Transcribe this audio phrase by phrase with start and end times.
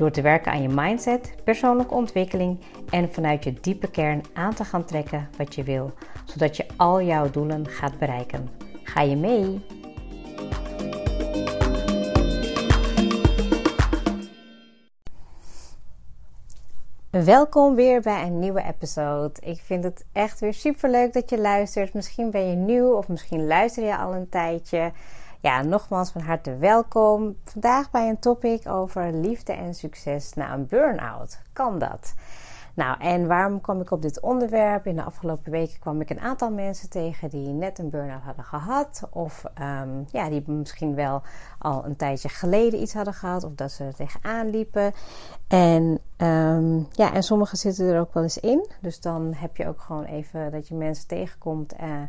[0.00, 4.64] Door te werken aan je mindset, persoonlijke ontwikkeling en vanuit je diepe kern aan te
[4.64, 5.92] gaan trekken wat je wil,
[6.24, 8.48] zodat je al jouw doelen gaat bereiken.
[8.82, 9.64] Ga je mee?
[17.10, 19.40] Welkom weer bij een nieuwe episode.
[19.40, 21.94] Ik vind het echt weer super leuk dat je luistert.
[21.94, 24.92] Misschien ben je nieuw of misschien luister je al een tijdje.
[25.42, 27.36] Ja, nogmaals van harte welkom.
[27.44, 31.42] Vandaag bij een topic over liefde en succes na een burn-out.
[31.52, 32.14] Kan dat?
[32.74, 34.86] Nou, en waarom kwam ik op dit onderwerp?
[34.86, 38.44] In de afgelopen weken kwam ik een aantal mensen tegen die net een burn-out hadden
[38.44, 39.08] gehad.
[39.10, 41.22] Of um, ja, die misschien wel
[41.58, 43.44] al een tijdje geleden iets hadden gehad.
[43.44, 44.92] Of dat ze er tegenaan liepen.
[45.48, 48.70] En um, ja, en sommigen zitten er ook wel eens in.
[48.80, 51.74] Dus dan heb je ook gewoon even dat je mensen tegenkomt.
[51.80, 52.02] Uh,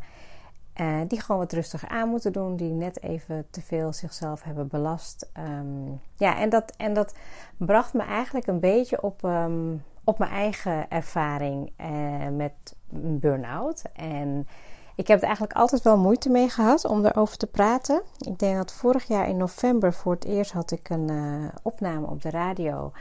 [0.82, 4.68] uh, die gewoon wat rustiger aan moeten doen, die net even te veel zichzelf hebben
[4.68, 5.30] belast.
[5.38, 7.14] Um, ja, en dat, en dat
[7.58, 13.84] bracht me eigenlijk een beetje op, um, op mijn eigen ervaring uh, met burn-out.
[13.94, 14.48] En
[14.96, 18.02] ik heb er eigenlijk altijd wel moeite mee gehad om erover te praten.
[18.18, 22.08] Ik denk dat vorig jaar in november voor het eerst had ik een uh, opname
[22.08, 22.92] op de radio.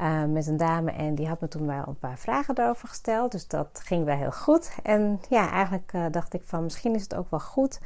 [0.00, 3.32] Uh, met een dame en die had me toen wel een paar vragen daarover gesteld.
[3.32, 4.78] Dus dat ging wel heel goed.
[4.82, 7.80] En ja, eigenlijk uh, dacht ik van misschien is het ook wel goed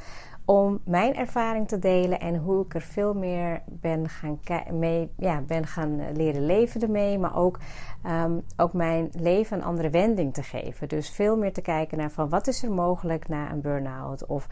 [0.45, 4.39] om mijn ervaring te delen en hoe ik er veel meer ben gaan,
[4.71, 7.19] mee, ja, ben gaan leren leven ermee.
[7.19, 7.59] Maar ook,
[8.07, 10.89] um, ook mijn leven een andere wending te geven.
[10.89, 14.25] Dus veel meer te kijken naar van wat is er mogelijk na een burn-out?
[14.25, 14.47] Of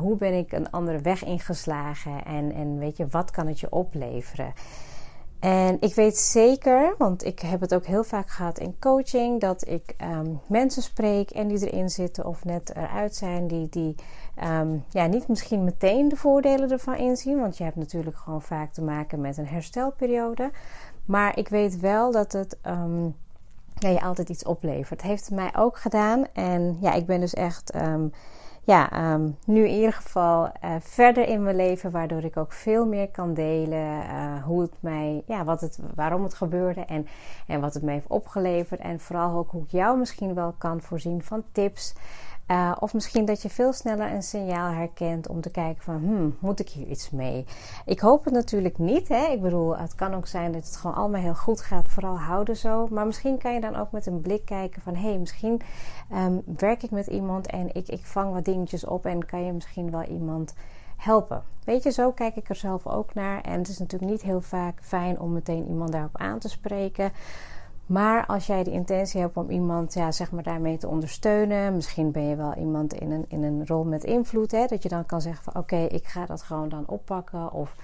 [0.00, 2.24] hoe ben ik een andere weg ingeslagen?
[2.24, 4.52] En, en weet je, wat kan het je opleveren?
[5.46, 9.68] En ik weet zeker, want ik heb het ook heel vaak gehad in coaching, dat
[9.68, 13.94] ik um, mensen spreek en die erin zitten of net eruit zijn, die, die
[14.44, 18.72] um, ja, niet misschien meteen de voordelen ervan inzien, want je hebt natuurlijk gewoon vaak
[18.72, 20.50] te maken met een herstelperiode.
[21.04, 23.16] Maar ik weet wel dat het um,
[23.74, 25.00] ja, je altijd iets oplevert.
[25.00, 27.72] Het heeft het mij ook gedaan en ja, ik ben dus echt
[28.66, 32.86] ja, um, nu in ieder geval uh, verder in mijn leven, waardoor ik ook veel
[32.86, 37.06] meer kan delen uh, hoe het mij, ja, wat het, waarom het gebeurde en,
[37.46, 38.80] en wat het mij heeft opgeleverd.
[38.80, 41.94] En vooral ook hoe ik jou misschien wel kan voorzien van tips.
[42.50, 46.36] Uh, of misschien dat je veel sneller een signaal herkent om te kijken van, hmm,
[46.38, 47.44] moet ik hier iets mee?
[47.84, 49.08] Ik hoop het natuurlijk niet.
[49.08, 49.26] Hè?
[49.26, 51.88] Ik bedoel, het kan ook zijn dat het gewoon allemaal heel goed gaat.
[51.88, 52.86] Vooral houden zo.
[52.90, 55.60] Maar misschien kan je dan ook met een blik kijken van, hé, hey, misschien
[56.12, 59.52] um, werk ik met iemand en ik, ik vang wat dingetjes op en kan je
[59.52, 60.54] misschien wel iemand
[60.96, 61.42] helpen.
[61.64, 63.40] Weet je, zo kijk ik er zelf ook naar.
[63.40, 67.12] En het is natuurlijk niet heel vaak fijn om meteen iemand daarop aan te spreken.
[67.86, 72.10] Maar als jij de intentie hebt om iemand ja, zeg maar daarmee te ondersteunen, misschien
[72.10, 75.06] ben je wel iemand in een, in een rol met invloed, hè, dat je dan
[75.06, 77.52] kan zeggen van oké, ik ga dat gewoon dan oppakken.
[77.52, 77.74] Of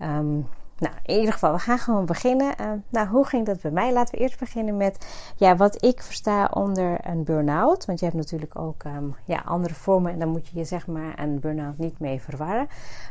[0.00, 2.54] um, nou, in ieder geval, we gaan gewoon beginnen.
[2.60, 3.92] Uh, nou, hoe ging dat bij mij?
[3.92, 5.06] Laten we eerst beginnen met
[5.36, 7.84] ja, wat ik versta onder een burn-out.
[7.84, 10.86] Want je hebt natuurlijk ook um, ja, andere vormen en dan moet je je zeg
[10.86, 12.68] maar een burn-out niet mee verwarren.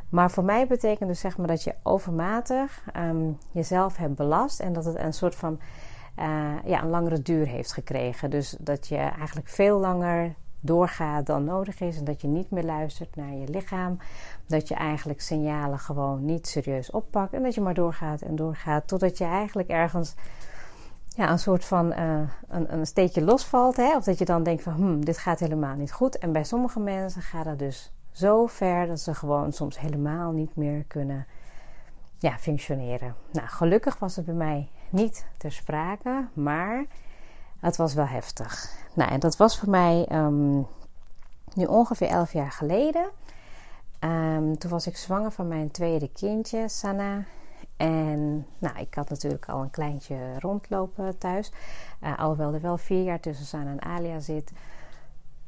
[0.09, 4.73] Maar voor mij betekent dus zeg maar dat je overmatig um, jezelf hebt belast en
[4.73, 5.59] dat het een soort van
[6.19, 8.29] uh, ja, een langere duur heeft gekregen.
[8.29, 12.63] Dus dat je eigenlijk veel langer doorgaat dan nodig is en dat je niet meer
[12.63, 13.97] luistert naar je lichaam.
[14.47, 18.87] Dat je eigenlijk signalen gewoon niet serieus oppakt en dat je maar doorgaat en doorgaat
[18.87, 20.15] totdat je eigenlijk ergens
[21.15, 23.75] ja, een soort van uh, een, een steekje losvalt.
[23.75, 23.95] Hè?
[23.95, 26.17] Of dat je dan denkt van hm, dit gaat helemaal niet goed.
[26.17, 30.56] En bij sommige mensen gaat dat dus zo ver dat ze gewoon soms helemaal niet
[30.56, 31.25] meer kunnen
[32.19, 33.15] ja, functioneren.
[33.31, 36.86] Nou, gelukkig was het bij mij niet ter sprake, maar
[37.59, 38.77] het was wel heftig.
[38.94, 40.68] Nou, en dat was voor mij um,
[41.53, 43.09] nu ongeveer 11 jaar geleden.
[44.00, 47.24] Um, toen was ik zwanger van mijn tweede kindje, Sanna.
[47.77, 51.51] En nou, ik had natuurlijk al een kleintje rondlopen thuis.
[52.03, 54.51] Uh, alhoewel er wel vier jaar tussen Sanna en Alia zit.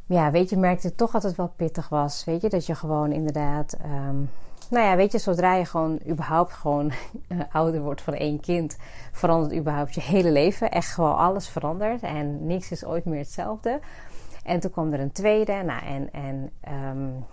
[0.06, 2.24] Ja, weet je, merkte toch dat het wel pittig was.
[2.24, 4.30] Weet je, dat je gewoon inderdaad um,
[4.70, 6.92] nou ja, weet je, zodra je gewoon überhaupt gewoon
[7.52, 8.78] ouder wordt van één kind,
[9.12, 10.72] verandert überhaupt je hele leven.
[10.72, 13.80] Echt gewoon alles verandert en niks is ooit meer hetzelfde.
[14.44, 15.54] En toen kwam er een tweede.
[15.54, 16.52] Nou, en, en
[16.90, 17.26] um,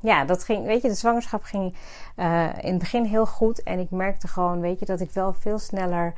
[0.00, 1.74] ja, dat ging, weet je, de zwangerschap ging
[2.16, 3.62] uh, in het begin heel goed.
[3.62, 6.14] En ik merkte gewoon, weet je, dat ik wel veel sneller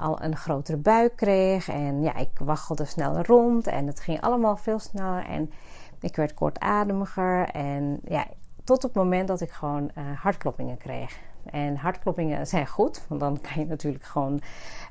[0.00, 1.68] al een grotere buik kreeg.
[1.68, 5.26] En ja, ik waggelde sneller rond en het ging allemaal veel sneller.
[5.26, 5.52] En
[6.00, 7.48] ik werd kortademiger.
[7.48, 8.26] En ja,
[8.70, 11.18] tot op het moment dat ik gewoon hartkloppingen kreeg.
[11.44, 14.40] En hartkloppingen zijn goed, want dan kan je natuurlijk gewoon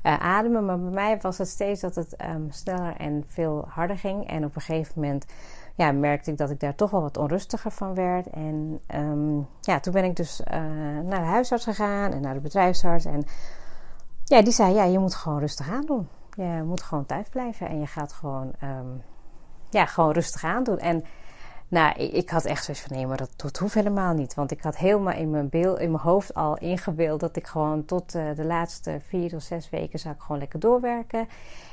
[0.02, 0.64] ademen.
[0.64, 4.28] Maar bij mij was het steeds dat het ehm, sneller en veel harder ging.
[4.28, 5.26] En op een gegeven moment
[5.74, 8.26] ja, merkte ik dat ik daar toch wel wat onrustiger van werd.
[8.26, 10.54] En um, ja, toen ben ik dus uh,
[11.04, 13.04] naar de huisarts gegaan en naar de bedrijfsarts.
[13.04, 13.24] En
[14.24, 16.08] ja, die zei: Ja, je moet gewoon rustig aan doen.
[16.36, 19.02] Je moet gewoon thuis blijven en je gaat gewoon, um,
[19.70, 20.78] ja, gewoon rustig aan doen.
[20.78, 21.04] En
[21.70, 24.34] nou, ik, had echt zoiets van: Nee, maar dat, dat hoeft helemaal niet.
[24.34, 27.84] Want ik had helemaal in mijn, beeld, in mijn hoofd al ingebeeld dat ik gewoon
[27.84, 31.28] tot uh, de laatste vier of zes weken zou ik gewoon lekker doorwerken.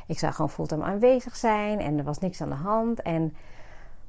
[0.07, 3.01] Ik zou gewoon fulltime aanwezig zijn en er was niks aan de hand.
[3.01, 3.35] En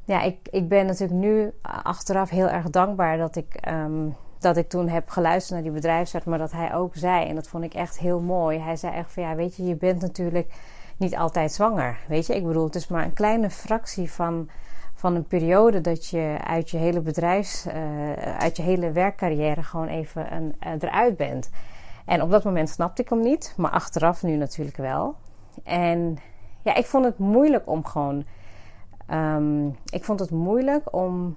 [0.04, 4.68] ja, ik, ik ben natuurlijk nu achteraf heel erg dankbaar dat ik, um, dat ik
[4.68, 6.26] toen heb geluisterd naar die bedrijfsarts.
[6.26, 8.58] Maar dat hij ook zei, en dat vond ik echt heel mooi.
[8.58, 10.52] Hij zei echt van ja, weet je, je bent natuurlijk
[10.96, 11.98] niet altijd zwanger.
[12.08, 14.48] Weet je, ik bedoel, het is maar een kleine fractie van,
[14.98, 19.88] van een periode dat je uit je hele bedrijfs, uh, uit je hele werkcarrière gewoon
[19.88, 21.50] even uh, eruit bent.
[22.04, 25.14] En op dat moment snapte ik hem niet, maar achteraf nu natuurlijk wel.
[25.64, 26.18] En
[26.62, 28.24] ja, ik vond het moeilijk om gewoon
[29.10, 31.36] Um, ik vond het moeilijk om,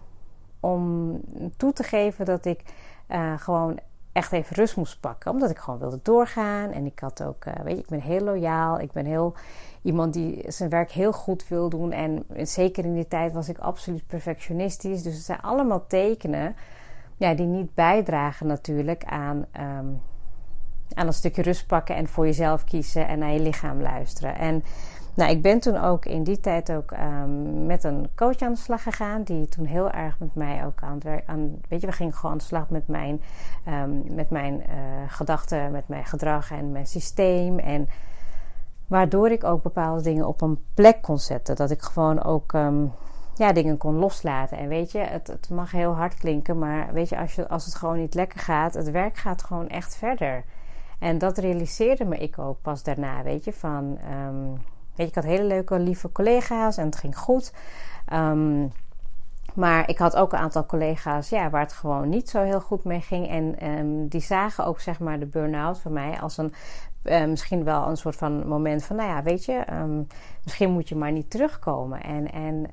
[0.59, 1.11] om
[1.57, 2.63] toe te geven dat ik
[3.09, 3.79] uh, gewoon
[4.11, 5.31] echt even rust moest pakken.
[5.31, 6.71] Omdat ik gewoon wilde doorgaan.
[6.71, 8.79] En ik had ook, uh, weet je, ik ben heel loyaal.
[8.79, 9.33] Ik ben heel
[9.81, 11.91] iemand die zijn werk heel goed wil doen.
[11.91, 15.03] En zeker in die tijd was ik absoluut perfectionistisch.
[15.03, 16.55] Dus het zijn allemaal tekenen
[17.17, 20.01] ja, die niet bijdragen natuurlijk aan, um,
[20.93, 24.35] aan een stukje rust pakken en voor jezelf kiezen en naar je lichaam luisteren.
[24.35, 24.63] En
[25.13, 28.59] nou, ik ben toen ook in die tijd ook um, met een coach aan de
[28.59, 29.23] slag gegaan.
[29.23, 31.23] Die toen heel erg met mij ook aan het werk.
[31.27, 33.21] Aan, weet je, we gingen gewoon aan de slag met mijn,
[33.67, 34.65] um, met mijn uh,
[35.07, 37.59] gedachten, met mijn gedrag en mijn systeem.
[37.59, 37.89] En
[38.87, 41.55] waardoor ik ook bepaalde dingen op een plek kon zetten.
[41.55, 42.91] Dat ik gewoon ook um,
[43.35, 44.57] ja, dingen kon loslaten.
[44.57, 47.65] En weet je, het, het mag heel hard klinken, maar weet je als, je, als
[47.65, 50.43] het gewoon niet lekker gaat, het werk gaat gewoon echt verder.
[50.99, 53.97] En dat realiseerde me ik ook pas daarna, weet je, van
[54.95, 57.53] Weet je, ik had hele leuke, lieve collega's en het ging goed.
[58.13, 58.71] Um,
[59.53, 62.83] maar ik had ook een aantal collega's ja, waar het gewoon niet zo heel goed
[62.83, 63.27] mee ging.
[63.29, 66.53] En um, die zagen ook zeg maar de burn-out voor mij als een
[67.03, 70.07] uh, misschien wel een soort van moment van, nou ja, weet je, um,
[70.43, 72.01] misschien moet je maar niet terugkomen.
[72.01, 72.71] En, en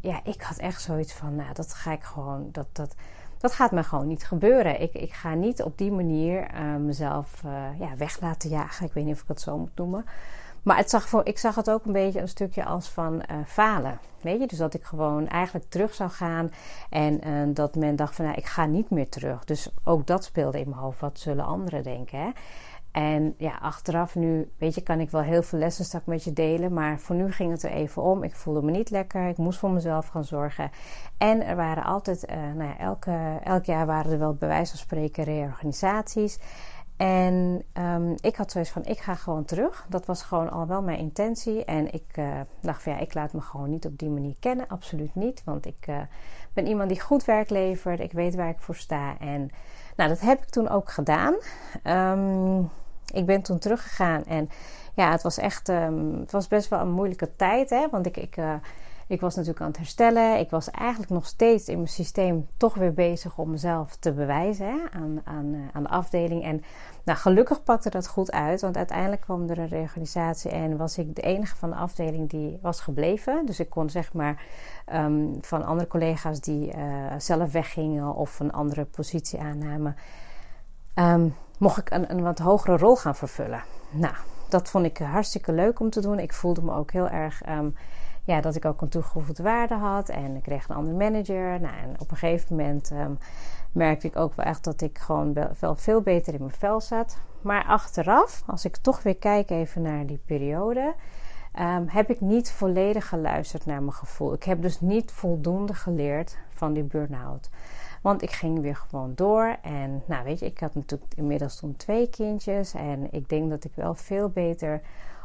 [0.00, 2.94] ja, ik had echt zoiets van, nou, dat ga ik gewoon, dat, dat,
[3.38, 4.80] dat gaat me gewoon niet gebeuren.
[4.80, 8.86] Ik, ik ga niet op die manier uh, mezelf uh, ja, weg laten jagen.
[8.86, 10.04] Ik weet niet of ik het zo moet noemen.
[10.62, 13.98] Maar het zag ik zag het ook een beetje een stukje als van uh, falen.
[14.20, 16.50] Weet je, dus dat ik gewoon eigenlijk terug zou gaan.
[16.90, 19.44] En uh, dat men dacht van, nou, ik ga niet meer terug.
[19.44, 21.00] Dus ook dat speelde in mijn hoofd.
[21.00, 22.18] Wat zullen anderen denken?
[22.18, 22.30] Hè?
[22.90, 26.72] En ja, achteraf nu, weet je, kan ik wel heel veel lessen met je delen.
[26.72, 28.22] Maar voor nu ging het er even om.
[28.22, 29.28] Ik voelde me niet lekker.
[29.28, 30.70] Ik moest voor mezelf gaan zorgen.
[31.18, 34.70] En er waren altijd, uh, nou ja, elke, elk jaar waren er wel bij wijze
[34.70, 36.38] van spreken reorganisaties.
[37.00, 39.86] En um, ik had zoiets van, ik ga gewoon terug.
[39.88, 41.64] Dat was gewoon al wel mijn intentie.
[41.64, 44.68] En ik uh, dacht van, ja, ik laat me gewoon niet op die manier kennen.
[44.68, 45.42] Absoluut niet.
[45.44, 46.00] Want ik uh,
[46.52, 48.00] ben iemand die goed werk levert.
[48.00, 49.18] Ik weet waar ik voor sta.
[49.18, 49.50] En
[49.96, 51.34] nou, dat heb ik toen ook gedaan.
[51.84, 52.70] Um,
[53.12, 54.24] ik ben toen teruggegaan.
[54.24, 54.50] En
[54.94, 57.70] ja, het was echt, um, het was best wel een moeilijke tijd.
[57.70, 57.88] Hè?
[57.90, 58.16] Want ik...
[58.16, 58.54] ik uh,
[59.10, 60.38] ik was natuurlijk aan het herstellen.
[60.38, 64.66] Ik was eigenlijk nog steeds in mijn systeem toch weer bezig om mezelf te bewijzen
[64.66, 66.44] hè, aan, aan, uh, aan de afdeling.
[66.44, 66.62] En
[67.04, 71.14] nou, gelukkig pakte dat goed uit, want uiteindelijk kwam er een reorganisatie en was ik
[71.14, 73.46] de enige van de afdeling die was gebleven.
[73.46, 74.44] Dus ik kon zeg maar
[74.92, 79.96] um, van andere collega's die uh, zelf weggingen of een andere positie aannamen,
[80.94, 83.62] um, mocht ik een, wat hogere rol gaan vervullen.
[83.90, 84.14] Nou,
[84.48, 86.18] dat vond ik hartstikke leuk om te doen.
[86.18, 87.48] Ik voelde me ook heel erg.
[87.48, 87.74] Um,
[88.24, 90.08] ja, dat ik ook een toegevoegde waarde had.
[90.08, 91.60] En ik kreeg een andere manager.
[91.60, 93.18] Nou, en op een gegeven moment um,
[93.72, 97.18] merkte ik ook wel echt dat ik gewoon wel veel beter in mijn vel zat.
[97.40, 100.94] Maar achteraf, als ik toch weer kijk even naar die periode,
[101.60, 104.32] um, heb ik niet volledig geluisterd naar mijn gevoel.
[104.32, 107.50] Ik heb dus niet voldoende geleerd van die burn-out.
[108.02, 109.56] Want ik ging weer gewoon door.
[109.62, 112.74] En nou weet je, ik had natuurlijk inmiddels toen twee kindjes.
[112.74, 114.80] En ik denk dat ik wel veel beter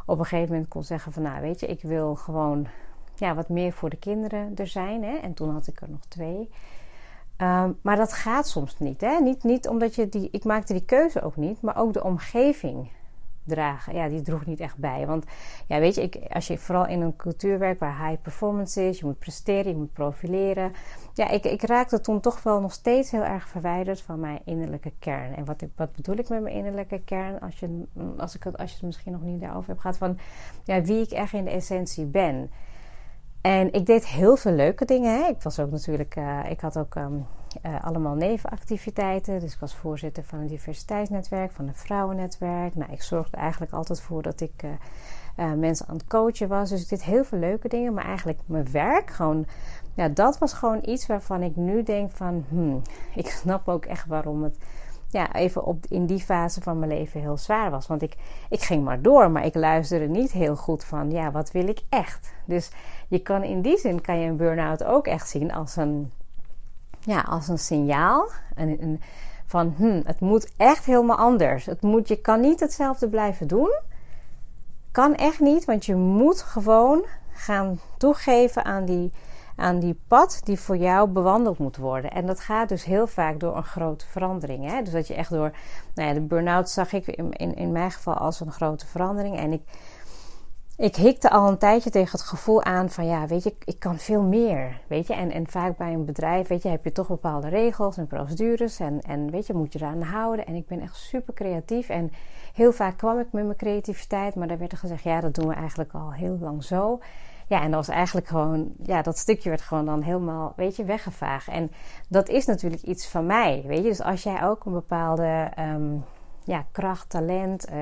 [0.06, 2.68] op een gegeven moment kon zeggen van nou weet je, ik wil gewoon
[3.16, 5.04] ja, wat meer voor de kinderen er zijn.
[5.04, 5.16] Hè?
[5.16, 6.50] En toen had ik er nog twee.
[7.38, 9.20] Um, maar dat gaat soms niet, hè?
[9.20, 10.28] Niet, niet omdat je die.
[10.32, 12.90] Ik maakte die keuze ook niet, maar ook de omgeving
[13.46, 13.96] dragen.
[13.96, 15.08] Ja, die droeg niet echt bij.
[15.08, 15.26] Want
[15.68, 19.00] ja, weet je, ik, als je vooral in een cultuur werkt waar high performance is,
[19.00, 20.72] je moet presteren, je moet profileren.
[21.14, 24.92] Ja, ik, ik raakte toen toch wel nog steeds heel erg verwijderd van mijn innerlijke
[25.00, 25.36] kern.
[25.36, 27.40] En wat, ik, wat bedoel ik met mijn innerlijke kern?
[27.40, 27.84] Als je,
[28.18, 30.18] als, ik het, als je het misschien nog niet daarover hebt gehad, van
[30.64, 32.52] ja, wie ik echt in de essentie ben.
[33.42, 35.20] En ik deed heel veel leuke dingen.
[35.20, 35.30] Hè.
[35.30, 37.26] Ik was ook natuurlijk, uh, ik had ook um,
[37.64, 39.40] uh, allemaal nevenactiviteiten.
[39.40, 42.76] Dus ik was voorzitter van een diversiteitsnetwerk, van een vrouwennetwerk.
[42.76, 46.70] Nou, ik zorgde eigenlijk altijd voor dat ik uh, mensen aan het coachen was.
[46.70, 47.94] Dus ik deed heel veel leuke dingen.
[47.94, 49.46] Maar eigenlijk mijn werk, gewoon,
[49.94, 52.82] ja, dat was gewoon iets waarvan ik nu denk van, hmm,
[53.16, 54.58] ik snap ook echt waarom het
[55.16, 57.88] ja, even op, in die fase van mijn leven heel zwaar was.
[57.88, 58.16] Want ik,
[58.50, 61.82] ik ging maar door, maar ik luisterde niet heel goed van, ja, wat wil ik
[61.90, 62.34] echt?
[62.46, 62.72] Dus
[63.08, 66.12] je kan in die zin, kan je een burn-out ook echt zien als een,
[67.06, 68.30] ja, als een signaal.
[68.56, 69.02] Een,
[69.46, 71.66] van, hm, het moet echt helemaal anders.
[71.66, 73.80] Het moet, je kan niet hetzelfde blijven doen.
[74.92, 79.12] Kan echt niet, want je moet gewoon gaan toegeven aan die
[79.56, 82.12] aan die pad die voor jou bewandeld moet worden.
[82.12, 84.72] En dat gaat dus heel vaak door een grote verandering.
[84.72, 84.82] Hè?
[84.82, 85.52] Dus dat je echt door,
[85.94, 89.38] nou ja, de burn-out zag ik in, in mijn geval als een grote verandering.
[89.38, 89.62] En ik,
[90.78, 93.98] ik hikte al een tijdje tegen het gevoel aan van ja, weet je, ik kan
[93.98, 94.82] veel meer.
[94.88, 97.98] Weet je, en, en vaak bij een bedrijf, weet je, heb je toch bepaalde regels
[97.98, 98.80] en procedures.
[98.80, 100.46] En, en weet je, moet je eraan houden.
[100.46, 101.90] En ik ben echt super creatief.
[101.90, 102.12] En
[102.54, 105.48] heel vaak kwam ik met mijn creativiteit, maar daar werd er gezegd, ja, dat doen
[105.48, 107.00] we eigenlijk al heel lang zo.
[107.48, 110.84] Ja, en dat was eigenlijk gewoon, ja, dat stukje werd gewoon dan helemaal, weet je,
[110.84, 111.48] weggevaagd.
[111.48, 111.72] En
[112.10, 113.90] dat is natuurlijk iets van mij, weet je.
[113.90, 116.04] Dus als jij ook een bepaalde um,
[116.44, 117.76] ja, kracht, talent uh,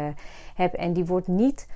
[0.55, 1.67] hebt en die wordt niet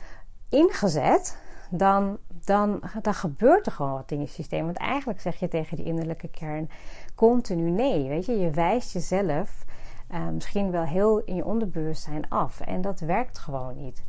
[0.49, 1.37] ingezet,
[1.69, 4.65] dan, dan, dan gebeurt er gewoon wat in je systeem.
[4.65, 6.69] Want eigenlijk zeg je tegen die innerlijke kern
[7.15, 8.39] continu nee, weet je.
[8.39, 9.65] Je wijst jezelf
[10.11, 12.59] uh, misschien wel heel in je onderbewustzijn af.
[12.59, 14.03] En dat werkt gewoon niet.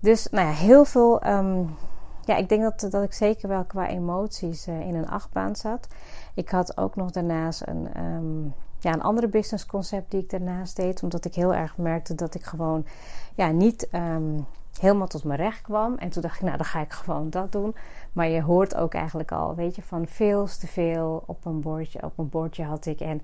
[0.00, 1.76] Dus nou ja, heel veel um,
[2.24, 5.88] ja, ik denk dat, dat ik zeker wel qua emoties uh, in een achtbaan zat.
[6.34, 11.02] Ik had ook nog daarnaast een, um, ja, een andere businessconcept die ik daarnaast deed.
[11.02, 12.86] Omdat ik heel erg merkte dat ik gewoon
[13.34, 14.46] ja, niet um,
[14.80, 15.94] helemaal tot mijn recht kwam.
[15.94, 17.74] En toen dacht ik, nou dan ga ik gewoon dat doen.
[18.12, 22.02] Maar je hoort ook eigenlijk al, weet je, van veel te veel op een bordje.
[22.02, 23.00] Op een bordje had ik.
[23.00, 23.22] En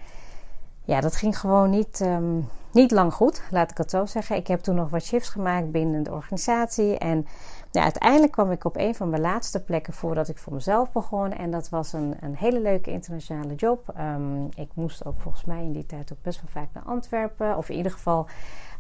[0.93, 4.37] ja, dat ging gewoon niet, um, niet lang goed, laat ik het zo zeggen.
[4.37, 6.99] Ik heb toen nog wat shifts gemaakt binnen de organisatie.
[6.99, 7.27] En
[7.73, 11.33] uiteindelijk kwam ik op een van mijn laatste plekken voordat ik voor mezelf begon.
[11.33, 13.95] En dat was een, een hele leuke internationale job.
[13.99, 17.57] Um, ik moest ook volgens mij in die tijd ook best wel vaak naar Antwerpen.
[17.57, 18.27] Of in ieder geval,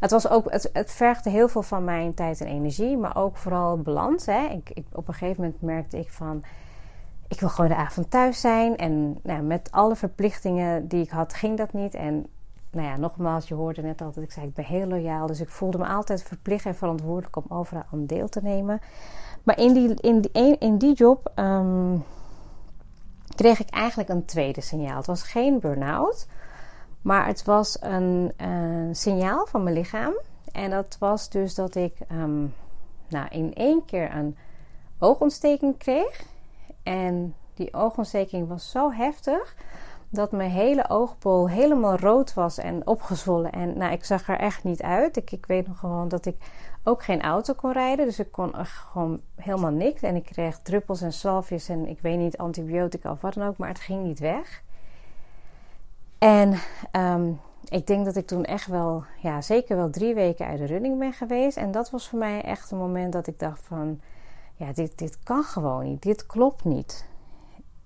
[0.00, 2.97] het, was ook, het, het vergde heel veel van mijn tijd en energie.
[2.97, 4.26] Maar ook vooral balans.
[4.26, 4.47] Hè.
[4.47, 6.45] Ik, op een gegeven moment merkte ik van
[7.33, 8.77] ik wil gewoon de avond thuis zijn.
[8.77, 11.95] En nou, met alle verplichtingen die ik had, ging dat niet.
[11.95, 12.27] En
[12.71, 15.27] nou ja, nogmaals, je hoorde net altijd, ik zei ik ben heel loyaal.
[15.27, 18.81] Dus ik voelde me altijd verplicht en verantwoordelijk om overal aan deel te nemen.
[19.43, 22.05] Maar in die, in die, in die job um,
[23.35, 24.97] kreeg ik eigenlijk een tweede signaal.
[24.97, 26.27] Het was geen burn-out,
[27.03, 30.12] maar het was een, een, signaal van mijn lichaam.
[30.53, 32.55] En dat was dus dat ik um,
[33.09, 34.37] nou, in één keer een
[34.99, 36.31] oogontsteking kreeg.
[36.83, 39.55] En die oogontsteking was zo heftig
[40.09, 43.53] dat mijn hele oogbol helemaal rood was en opgezwollen.
[43.53, 45.17] En nou, ik zag er echt niet uit.
[45.17, 46.37] Ik, ik weet nog gewoon dat ik
[46.85, 48.07] ook geen auto kon rijden.
[48.07, 50.03] Dus ik kon gewoon helemaal niks.
[50.03, 53.57] En ik kreeg druppels en salfjes en ik weet niet, antibiotica of wat dan ook.
[53.57, 54.62] Maar het ging niet weg.
[56.19, 56.59] En
[56.93, 60.67] um, ik denk dat ik toen echt wel, ja, zeker wel drie weken uit de
[60.67, 61.57] running ben geweest.
[61.57, 64.01] En dat was voor mij echt een moment dat ik dacht van,
[64.54, 66.02] ja, dit, dit kan gewoon niet.
[66.02, 67.06] Dit klopt niet.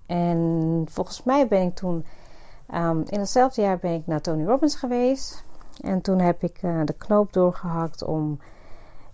[0.05, 2.05] En volgens mij ben ik toen,
[2.73, 5.45] um, in hetzelfde jaar ben ik naar Tony Robbins geweest.
[5.81, 8.39] En toen heb ik uh, de knoop doorgehakt om,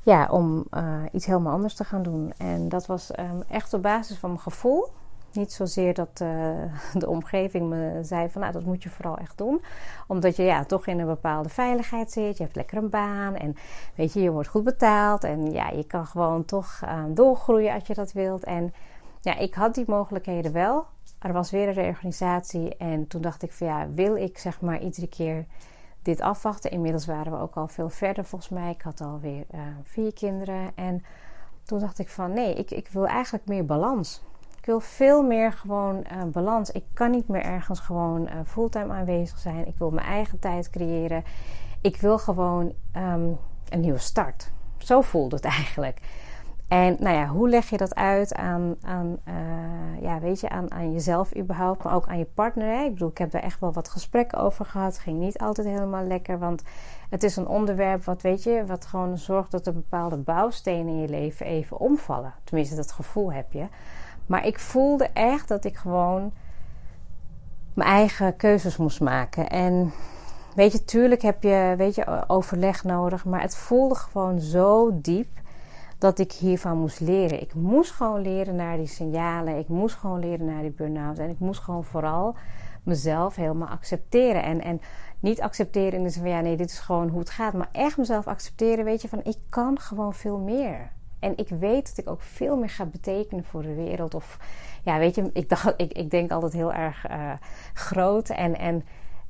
[0.02, 2.34] ja, om uh, iets helemaal anders te gaan doen.
[2.38, 4.88] En dat was um, echt op basis van mijn gevoel.
[5.34, 6.50] Niet zozeer dat uh,
[7.02, 9.64] de omgeving me zei van nou dat moet je vooral echt doen.
[10.08, 12.38] Omdat je ja toch in een bepaalde veiligheid zit.
[12.38, 13.56] Je hebt lekker een baan en
[13.96, 15.24] weet je, je wordt goed betaald.
[15.24, 18.44] En ja, je kan gewoon toch uh, doorgroeien als je dat wilt.
[18.44, 18.74] En
[19.22, 20.86] ja, ik had die mogelijkheden wel.
[21.20, 24.82] Er was weer een reorganisatie en toen dacht ik van ja, wil ik zeg maar
[24.82, 25.46] iedere keer
[26.02, 26.72] dit afwachten.
[26.72, 28.72] Inmiddels waren we ook al veel verder volgens mij.
[28.72, 31.04] Ik had alweer uh, vier kinderen en
[31.66, 34.22] toen dacht ik van nee, ik, ik wil eigenlijk meer balans.
[34.64, 36.72] Ik wil veel meer gewoon uh, balans.
[36.72, 39.68] Ik kan niet meer ergens gewoon uh, fulltime aanwezig zijn.
[39.68, 41.24] Ik wil mijn eigen tijd creëren.
[41.82, 43.38] Ik wil gewoon um,
[43.70, 44.52] een nieuwe start.
[44.78, 46.00] Zo voelde het eigenlijk.
[46.68, 50.72] En nou ja, hoe leg je dat uit aan, aan, uh, ja, weet je, aan,
[50.72, 52.68] aan jezelf überhaupt, maar ook aan je partner?
[52.68, 52.84] Hè?
[52.84, 54.98] Ik bedoel, ik heb daar echt wel wat gesprekken over gehad.
[54.98, 56.64] Ging niet altijd helemaal lekker, want
[57.10, 61.00] het is een onderwerp wat, weet je, wat gewoon zorgt dat er bepaalde bouwstenen in
[61.00, 62.34] je leven even omvallen.
[62.44, 63.68] Tenminste, dat gevoel heb je.
[64.26, 66.32] Maar ik voelde echt dat ik gewoon
[67.74, 69.50] mijn eigen keuzes moest maken.
[69.50, 69.94] En
[70.56, 75.42] weet je, tuurlijk heb je, weet je, overleg nodig, maar het voelde gewoon zo diep
[75.98, 77.42] dat ik hiervan moest leren.
[77.42, 79.58] Ik moest gewoon leren naar die signalen.
[79.58, 81.18] Ik moest gewoon leren naar die burn-out.
[81.18, 82.36] En ik moest gewoon vooral
[82.84, 84.44] mezelf helemaal accepteren.
[84.44, 84.82] En, en
[85.20, 87.54] niet accepteren in de zin van ja, nee, dit is gewoon hoe het gaat.
[87.54, 90.92] Maar echt mezelf accepteren, weet je, van ik kan gewoon veel meer.
[91.24, 94.14] En ik weet dat ik ook veel meer ga betekenen voor de wereld.
[94.14, 94.40] Of
[94.84, 97.32] ja, weet je, ik, dacht, ik, ik denk altijd heel erg uh,
[97.74, 98.30] groot.
[98.30, 98.86] En, en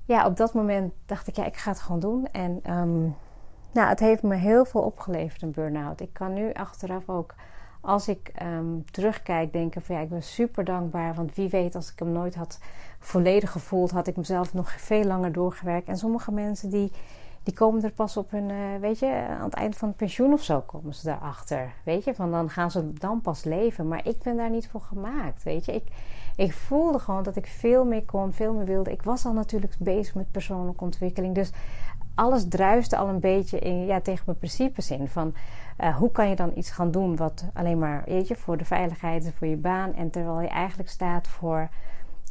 [0.05, 2.27] ja, op dat moment dacht ik, ja, ik ga het gewoon doen.
[2.31, 3.15] En um,
[3.71, 6.01] nou, het heeft me heel veel opgeleverd, een burn-out.
[6.01, 7.35] Ik kan nu achteraf ook,
[7.81, 11.13] als ik um, terugkijk, denken van ja, ik ben super dankbaar.
[11.13, 12.59] Want wie weet, als ik hem nooit had
[12.99, 15.87] volledig gevoeld, had ik mezelf nog veel langer doorgewerkt.
[15.87, 16.91] En sommige mensen die,
[17.43, 20.33] die komen er pas op hun, uh, weet je, aan het eind van het pensioen
[20.33, 21.73] of zo komen ze daarachter.
[21.83, 23.87] Weet je, van dan gaan ze dan pas leven.
[23.87, 25.73] Maar ik ben daar niet voor gemaakt, weet je.
[25.73, 25.83] Ik,
[26.35, 28.91] ik voelde gewoon dat ik veel meer kon, veel meer wilde.
[28.91, 31.35] Ik was al natuurlijk bezig met persoonlijke ontwikkeling.
[31.35, 31.51] Dus
[32.15, 35.07] alles druiste al een beetje in, ja, tegen mijn principes in.
[35.07, 35.33] Van
[35.79, 38.65] uh, hoe kan je dan iets gaan doen wat alleen maar, weet je, voor de
[38.65, 39.93] veiligheid en voor je baan.
[39.93, 41.69] En terwijl je eigenlijk staat voor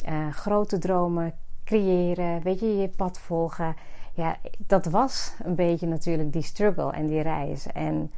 [0.09, 3.75] uh, grote dromen, creëren, weet je, je pad volgen.
[4.15, 7.67] Ja, dat was een beetje natuurlijk die struggle en die reis.
[7.67, 8.11] En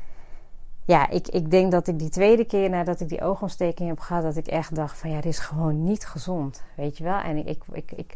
[0.84, 4.22] ja, ik, ik denk dat ik die tweede keer nadat ik die oogontsteking heb gehad,
[4.22, 6.62] dat ik echt dacht van ja, dit is gewoon niet gezond.
[6.76, 7.18] Weet je wel?
[7.18, 8.14] En ik, ik, ik,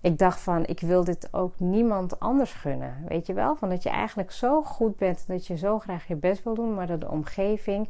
[0.00, 3.04] ik dacht van, ik wil dit ook niemand anders gunnen.
[3.08, 3.56] Weet je wel?
[3.56, 6.74] Van dat je eigenlijk zo goed bent, dat je zo graag je best wil doen,
[6.74, 7.88] maar dat de omgeving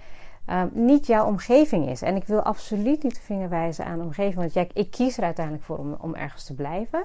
[0.50, 2.02] um, niet jouw omgeving is.
[2.02, 5.16] En ik wil absoluut niet de vinger wijzen aan de omgeving, want ja, ik kies
[5.16, 7.04] er uiteindelijk voor om, om ergens te blijven.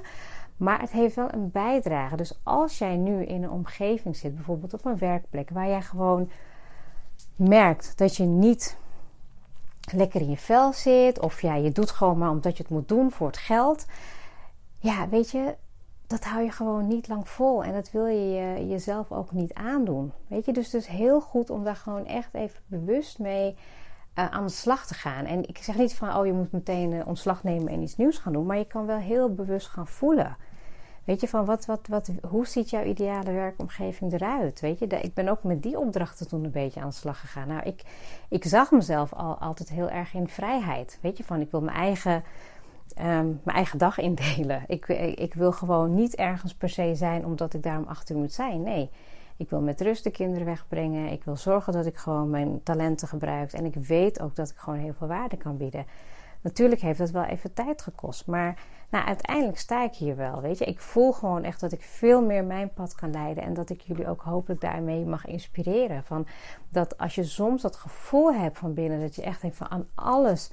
[0.57, 2.15] Maar het heeft wel een bijdrage.
[2.15, 6.29] Dus als jij nu in een omgeving zit, bijvoorbeeld op een werkplek, waar jij gewoon
[7.35, 8.77] merkt dat je niet
[9.91, 12.87] lekker in je vel zit, of ja, je doet gewoon maar omdat je het moet
[12.87, 13.85] doen voor het geld
[14.85, 15.55] ja, weet je,
[16.07, 17.63] dat hou je gewoon niet lang vol.
[17.63, 20.11] En dat wil je jezelf ook niet aandoen.
[20.27, 23.55] Weet je, dus het is heel goed om daar gewoon echt even bewust mee
[24.15, 25.25] uh, aan de slag te gaan.
[25.25, 28.17] En ik zeg niet van, oh, je moet meteen uh, ontslag nemen en iets nieuws
[28.17, 28.45] gaan doen.
[28.45, 30.37] Maar je kan wel heel bewust gaan voelen.
[31.05, 34.59] Weet je, van wat, wat, wat, hoe ziet jouw ideale werkomgeving eruit?
[34.59, 37.47] Weet je, ik ben ook met die opdrachten toen een beetje aan de slag gegaan.
[37.47, 37.83] Nou, ik,
[38.29, 40.99] ik zag mezelf al altijd heel erg in vrijheid.
[41.01, 42.23] Weet je, van ik wil mijn eigen
[42.99, 44.63] um, mijn eigen dag indelen.
[44.75, 44.87] Ik,
[45.17, 48.61] ik, wil gewoon niet ergens per se zijn omdat ik daar om achter moet zijn.
[48.63, 48.89] Nee,
[49.37, 51.11] ik wil met rust de kinderen wegbrengen.
[51.11, 53.53] Ik wil zorgen dat ik gewoon mijn talenten gebruik.
[53.53, 55.85] En ik weet ook dat ik gewoon heel veel waarde kan bieden.
[56.45, 58.27] Natuurlijk heeft dat wel even tijd gekost.
[58.27, 58.57] Maar
[58.89, 60.41] nou, uiteindelijk sta ik hier wel.
[60.41, 63.43] Weet je, ik voel gewoon echt dat ik veel meer mijn pad kan leiden.
[63.43, 66.03] En dat ik jullie ook hopelijk daarmee mag inspireren.
[66.03, 66.27] Van
[66.69, 69.87] dat als je soms dat gevoel hebt van binnen, dat je echt denkt van aan
[69.95, 70.51] alles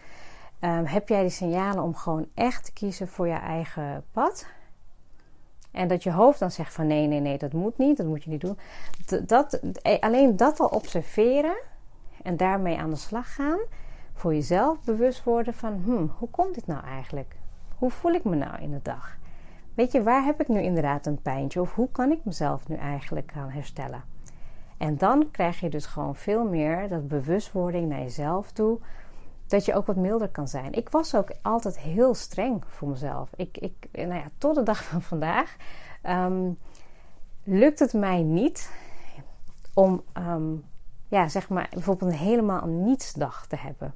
[0.64, 4.46] Um, heb jij die signalen om gewoon echt te kiezen voor je eigen pad?
[5.70, 8.24] En dat je hoofd dan zegt van nee, nee, nee, dat moet niet, dat moet
[8.24, 8.58] je niet doen.
[9.26, 11.56] Dat, eh, alleen dat al observeren
[12.22, 13.58] en daarmee aan de slag gaan.
[14.12, 17.36] Voor jezelf bewust worden van hmm, hoe komt dit nou eigenlijk?
[17.78, 19.16] Hoe voel ik me nou in de dag?
[19.74, 21.60] Weet je, waar heb ik nu inderdaad een pijntje?
[21.60, 24.04] Of hoe kan ik mezelf nu eigenlijk gaan herstellen?
[24.76, 28.78] En dan krijg je dus gewoon veel meer dat bewustwording naar jezelf toe
[29.46, 30.72] dat je ook wat milder kan zijn.
[30.72, 33.30] Ik was ook altijd heel streng voor mezelf.
[33.36, 35.56] Ik, ik, nou ja, tot de dag van vandaag
[36.08, 36.58] um,
[37.44, 38.70] lukt het mij niet
[39.74, 40.64] om, um,
[41.08, 43.94] ja, zeg maar, bijvoorbeeld een helemaal nietsdag te hebben.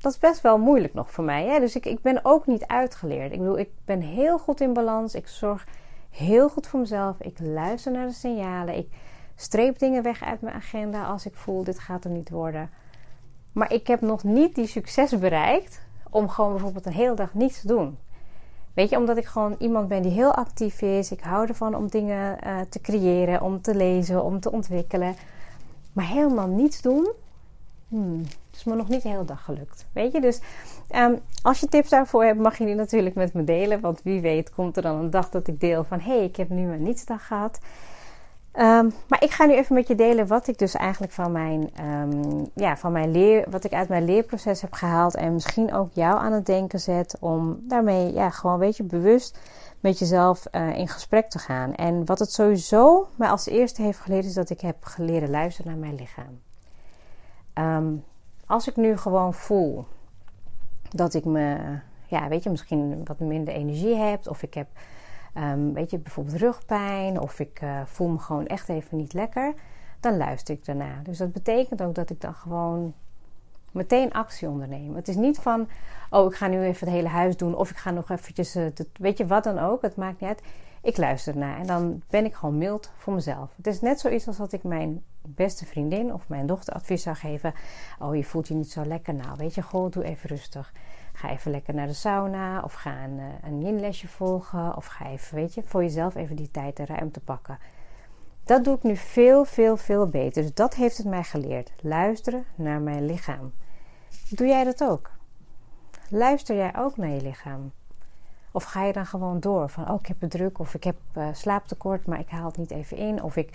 [0.00, 1.46] Dat is best wel moeilijk nog voor mij.
[1.46, 1.60] Hè?
[1.60, 3.32] Dus ik, ik ben ook niet uitgeleerd.
[3.32, 5.14] Ik bedoel, ik ben heel goed in balans.
[5.14, 5.66] Ik zorg
[6.10, 7.20] heel goed voor mezelf.
[7.20, 8.76] Ik luister naar de signalen.
[8.76, 8.88] Ik
[9.36, 12.70] streep dingen weg uit mijn agenda als ik voel dit gaat er niet worden.
[13.52, 17.60] Maar ik heb nog niet die succes bereikt om gewoon bijvoorbeeld een hele dag niets
[17.60, 17.98] te doen.
[18.74, 21.10] Weet je, omdat ik gewoon iemand ben die heel actief is.
[21.10, 25.14] Ik hou ervan om dingen uh, te creëren, om te lezen, om te ontwikkelen.
[25.92, 27.10] Maar helemaal niets doen,
[27.88, 28.22] hmm,
[28.56, 29.86] is me nog niet de hele dag gelukt.
[29.92, 30.40] Weet je, dus
[30.96, 33.80] um, als je tips daarvoor hebt, mag je die natuurlijk met me delen.
[33.80, 36.00] Want wie weet komt er dan een dag dat ik deel van...
[36.00, 37.58] hé, hey, ik heb nu een nietsdag gehad.
[38.52, 41.70] Ehm, maar ik ga nu even met je delen wat ik dus eigenlijk van mijn,
[41.84, 45.14] um, ja, van mijn leer, wat ik uit mijn leerproces heb gehaald.
[45.14, 49.38] En misschien ook jou aan het denken zet om daarmee ja, gewoon een beetje bewust
[49.80, 51.74] met jezelf uh, in gesprek te gaan.
[51.74, 55.70] En wat het sowieso mij als eerste heeft geleerd, is dat ik heb geleerd luisteren
[55.70, 56.40] naar mijn lichaam.
[57.54, 58.04] Um,
[58.50, 59.84] als ik nu gewoon voel
[60.88, 61.56] dat ik me,
[62.06, 64.68] ja, weet je, misschien wat minder energie heb, of ik heb
[65.36, 69.54] Um, weet je, bijvoorbeeld rugpijn of ik uh, voel me gewoon echt even niet lekker,
[70.00, 71.00] dan luister ik daarna.
[71.02, 72.94] Dus dat betekent ook dat ik dan gewoon
[73.70, 74.94] meteen actie onderneem.
[74.94, 75.68] Het is niet van,
[76.10, 78.66] oh, ik ga nu even het hele huis doen of ik ga nog eventjes, uh,
[78.92, 79.82] weet je, wat dan ook.
[79.82, 80.42] Het maakt niet uit.
[80.82, 83.52] Ik luister ernaar en dan ben ik gewoon mild voor mezelf.
[83.56, 87.16] Het is net zoiets als dat ik mijn beste vriendin of mijn dochter advies zou
[87.16, 87.54] geven.
[87.98, 89.14] Oh, je voelt je niet zo lekker.
[89.14, 90.72] Nou, weet je, goh, doe even rustig.
[91.12, 94.76] Ga even lekker naar de sauna of ga een, eh, een yin-lesje volgen.
[94.76, 97.58] Of ga even, weet je, voor jezelf even die tijd en ruimte pakken.
[98.44, 100.42] Dat doe ik nu veel, veel, veel beter.
[100.42, 101.72] Dus dat heeft het mij geleerd.
[101.80, 103.52] Luisteren naar mijn lichaam.
[104.30, 105.10] Doe jij dat ook?
[106.08, 107.72] Luister jij ook naar je lichaam?
[108.52, 110.96] Of ga je dan gewoon door van, oh ik heb het druk of ik heb
[111.16, 113.22] uh, slaaptekort, maar ik haal het niet even in.
[113.22, 113.50] Of ik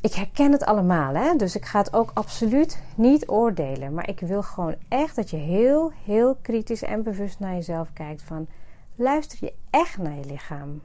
[0.00, 1.36] ik herken het allemaal, hè?
[1.36, 3.94] dus ik ga het ook absoluut niet oordelen.
[3.94, 8.22] Maar ik wil gewoon echt dat je heel, heel kritisch en bewust naar jezelf kijkt.
[8.22, 8.46] Van
[8.94, 10.82] luister je echt naar je lichaam?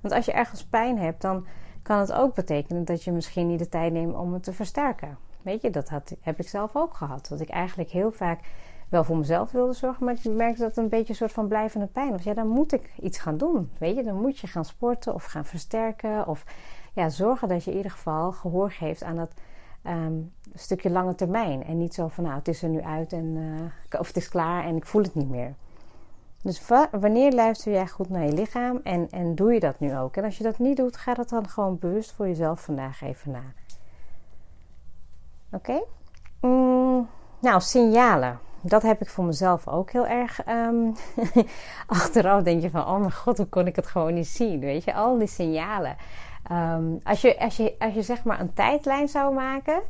[0.00, 1.46] Want als je ergens pijn hebt, dan
[1.82, 5.18] kan het ook betekenen dat je misschien niet de tijd neemt om het te versterken.
[5.42, 7.28] Weet je, dat had, heb ik zelf ook gehad.
[7.28, 8.40] Dat ik eigenlijk heel vaak
[8.88, 11.48] wel voor mezelf wilde zorgen, maar ik merkte dat het een beetje een soort van
[11.48, 12.22] blijvende pijn was.
[12.22, 13.70] Ja, dan moet ik iets gaan doen.
[13.78, 16.44] Weet je, dan moet je gaan sporten of gaan versterken of
[16.92, 19.32] ja, zorgen dat je in ieder geval gehoor geeft aan dat
[19.82, 20.14] ehm,
[20.54, 21.64] stukje lange termijn.
[21.64, 23.24] En niet zo van, nou, het is er nu uit en,
[23.90, 25.54] uh, of het is klaar en ik voel het niet meer.
[26.42, 30.16] Dus wanneer luister jij goed naar je lichaam en, en doe je dat nu ook?
[30.16, 33.30] En als je dat niet doet, ga dat dan gewoon bewust voor jezelf vandaag even
[33.30, 33.42] na.
[35.52, 35.82] Oké?
[36.40, 37.08] Mm,
[37.40, 38.38] nou, signalen.
[38.60, 40.40] Dat heb ik voor mezelf ook heel erg.
[40.48, 40.94] Um,
[41.86, 44.60] achteraf denk je van: oh mijn god, hoe kon ik het gewoon niet zien?
[44.60, 45.96] Weet je, al die signalen.
[46.52, 49.82] Um, als, je, als, je, als je zeg maar een tijdlijn zou maken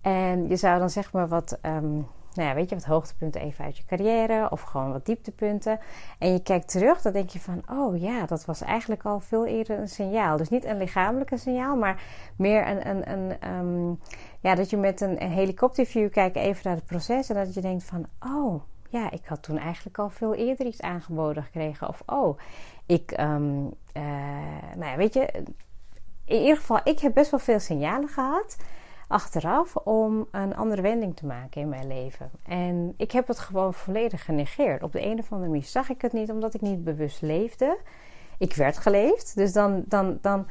[0.00, 3.64] en je zou dan zeg maar wat, um, nou ja, weet je, wat hoogtepunten even
[3.64, 5.78] uit je carrière of gewoon wat dieptepunten.
[6.18, 9.46] En je kijkt terug, dan denk je van, oh ja, dat was eigenlijk al veel
[9.46, 10.36] eerder een signaal.
[10.36, 12.02] Dus niet een lichamelijke signaal, maar
[12.36, 13.98] meer een, een, een um,
[14.40, 17.84] ja, dat je met een, helikopterview kijkt even naar het proces en dat je denkt
[17.84, 21.88] van, oh ja, ik had toen eigenlijk al veel eerder iets aangeboden gekregen.
[21.88, 22.38] Of oh,
[22.86, 23.64] ik, um,
[23.96, 24.02] uh,
[24.76, 25.44] nou ja, weet je,
[26.24, 28.56] in ieder geval, ik heb best wel veel signalen gehad
[29.06, 32.30] achteraf om een andere wending te maken in mijn leven.
[32.42, 34.82] En ik heb het gewoon volledig genegeerd.
[34.82, 37.78] Op de een of andere manier zag ik het niet, omdat ik niet bewust leefde.
[38.38, 40.46] Ik werd geleefd, dus dan, dan, dan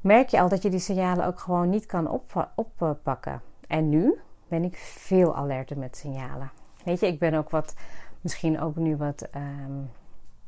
[0.00, 3.42] merk je al dat je die signalen ook gewoon niet kan op, oppakken.
[3.66, 6.50] En nu ben ik veel alerter met signalen.
[6.84, 7.74] Weet je, ik ben ook wat,
[8.20, 9.28] misschien ook nu wat.
[9.36, 9.90] Um,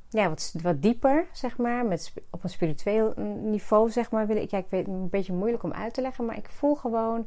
[0.08, 1.86] ja, wat, wat dieper, zeg maar.
[1.86, 4.26] Met, op een spiritueel niveau, zeg maar.
[4.26, 6.24] Wil ik, ja, ik weet het een beetje moeilijk om uit te leggen.
[6.24, 7.26] Maar ik voel gewoon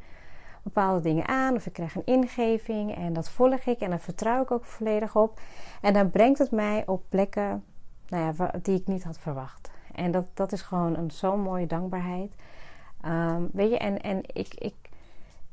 [0.64, 1.56] bepaalde dingen aan.
[1.56, 2.96] Of ik krijg een ingeving.
[2.96, 3.80] En dat volg ik.
[3.80, 5.40] En daar vertrouw ik ook volledig op.
[5.82, 7.64] En dan brengt het mij op plekken
[8.08, 9.72] nou ja, die ik niet had verwacht.
[9.96, 12.36] En dat, dat is gewoon een zo'n mooie dankbaarheid.
[13.06, 14.76] Um, weet je, en, en ik, ik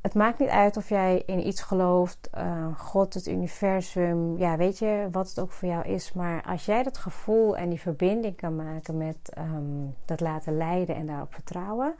[0.07, 4.79] het maakt niet uit of jij in iets gelooft, uh, God, het universum, ja, weet
[4.79, 6.13] je wat het ook voor jou is.
[6.13, 10.95] Maar als jij dat gevoel en die verbinding kan maken met um, dat laten leiden
[10.95, 11.95] en daarop vertrouwen,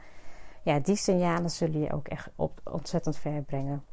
[0.62, 3.84] ja, die signalen zullen je ook echt op, ontzettend ver brengen.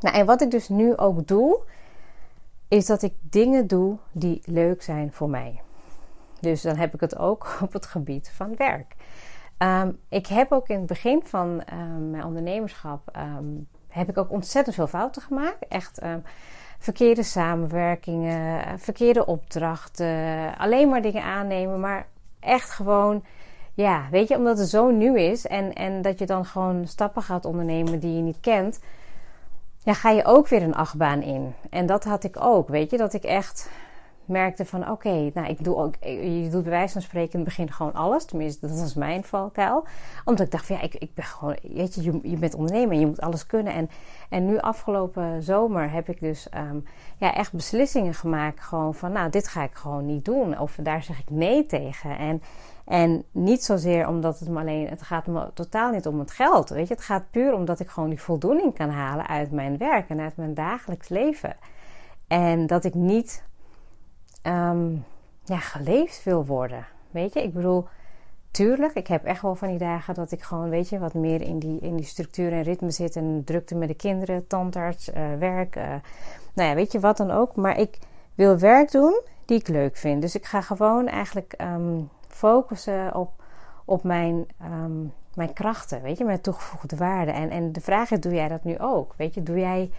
[0.00, 1.60] Nou, en wat ik dus nu ook doe,
[2.68, 5.62] is dat ik dingen doe die leuk zijn voor mij.
[6.40, 8.94] Dus dan heb ik het ook op het gebied van werk.
[9.58, 14.30] Um, ik heb ook in het begin van um, mijn ondernemerschap um, heb ik ook
[14.30, 15.68] ontzettend veel fouten gemaakt.
[15.68, 16.00] Echt
[16.78, 22.06] verkeerde samenwerkingen, verkeerde opdrachten, alleen maar dingen aannemen, maar
[22.40, 23.24] echt gewoon,
[23.74, 27.22] ja, weet je, omdat het zo nieuw is en, en dat je dan gewoon stappen
[27.22, 28.80] gaat ondernemen die je niet kent,
[29.78, 31.54] ja, ga je ook weer een achtbaan in.
[31.70, 33.70] En dat had ik ook, weet je, dat ik echt
[34.28, 37.48] merkte van oké, nou ik doe ook, je doet bij wijze van spreken in het
[37.48, 38.24] begin gewoon alles.
[38.24, 39.84] Tenminste, dat was mijn valkuil.
[40.24, 43.00] Omdat ik dacht van ja, ik, ik ben gewoon, weet je, je, bent ondernemer en
[43.00, 43.72] je moet alles kunnen.
[43.72, 43.90] En,
[44.28, 46.84] en nu afgelopen zomer heb ik dus um,
[47.16, 48.60] ja, echt beslissingen gemaakt.
[48.60, 50.58] Gewoon van nou, dit ga ik gewoon niet doen.
[50.58, 52.18] Of daar zeg ik nee tegen.
[52.18, 52.42] En,
[52.84, 56.68] en niet zozeer omdat het me alleen, het gaat me totaal niet om het geld.
[56.68, 60.08] Weet je, het gaat puur omdat ik gewoon die voldoening kan halen uit mijn werk
[60.08, 61.56] en uit mijn dagelijks leven.
[62.28, 63.44] En dat ik niet
[64.48, 65.04] um,
[65.44, 66.86] ja, geleefd wil worden.
[67.10, 67.86] Weet je, ik bedoel,
[68.50, 71.42] tuurlijk, ik heb echt wel van die dagen dat ik gewoon, weet je, wat meer
[71.42, 73.16] in die, in die structuur en ritme zit.
[73.16, 75.76] En drukte met de kinderen, tandarts, uh, werk.
[75.76, 75.84] Uh,
[76.54, 77.56] nou ja, weet je wat dan ook.
[77.56, 77.98] Maar ik
[78.34, 80.22] wil werk doen die ik leuk vind.
[80.22, 83.42] Dus ik ga gewoon eigenlijk um, focussen op,
[83.84, 87.30] op mijn, um, mijn krachten, weet je, mijn toegevoegde waarde.
[87.30, 89.14] En, en de vraag is, doe jij dat nu ook?
[89.16, 89.90] Weet je, doe jij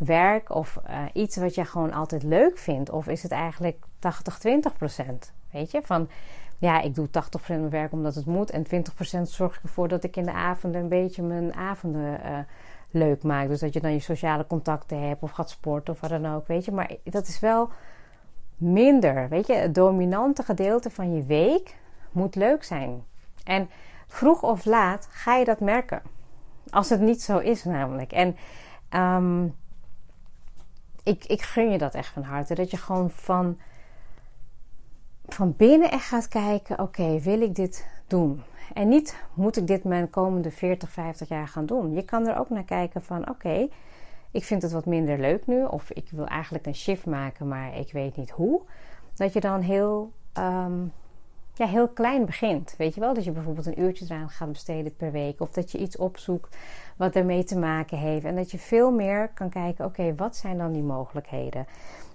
[0.00, 2.90] werk of uh, iets wat jij gewoon altijd leuk vindt?
[2.90, 5.32] Of is het eigenlijk 80, 20 procent?
[5.50, 6.08] Weet je, van
[6.58, 7.10] ja, ik doe 80%
[7.46, 8.50] mijn werk omdat het moet.
[8.50, 12.38] En 20% zorg ik ervoor dat ik in de avonden een beetje mijn avonden uh,
[12.90, 13.48] leuk maak.
[13.48, 16.46] Dus dat je dan je sociale contacten hebt of gaat sporten of wat dan ook.
[16.46, 17.68] Weet je, maar dat is wel
[18.56, 19.28] minder.
[19.28, 21.76] Weet je, het dominante gedeelte van je week
[22.12, 23.04] moet leuk zijn.
[23.44, 23.70] En
[24.06, 26.02] vroeg of laat ga je dat merken.
[26.70, 28.12] Als het niet zo is, namelijk.
[28.12, 28.36] En
[28.90, 29.54] um,
[31.04, 32.54] ik, ik gun je dat echt van harte.
[32.54, 33.58] Dat je gewoon van
[35.34, 38.42] van binnen echt gaat kijken: oké, wil ik dit doen?
[38.74, 41.94] En niet moet ik dit mijn komende 40, 50 jaar gaan doen.
[41.94, 43.68] Je kan er ook naar kijken van: oké,
[44.30, 47.78] ik vind het wat minder leuk nu, of ik wil eigenlijk een shift maken, maar
[47.78, 48.60] ik weet niet hoe.
[49.14, 50.92] Dat je dan heel, um,
[51.54, 52.74] ja, heel klein begint.
[52.78, 53.14] Weet je wel?
[53.14, 56.56] Dat je bijvoorbeeld een uurtje eraan gaat besteden per week, of dat je iets opzoekt
[56.96, 58.24] wat ermee te maken heeft.
[58.24, 61.66] En dat je veel meer kan kijken: oké, wat zijn dan die mogelijkheden?